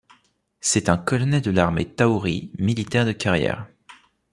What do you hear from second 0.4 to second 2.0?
C'est un colonel de l'armée